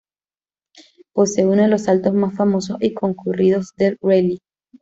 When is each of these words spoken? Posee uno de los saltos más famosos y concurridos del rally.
Posee 1.13 1.45
uno 1.45 1.61
de 1.61 1.67
los 1.67 1.83
saltos 1.83 2.15
más 2.15 2.35
famosos 2.35 2.77
y 2.81 2.95
concurridos 2.95 3.75
del 3.75 3.99
rally. 4.01 4.39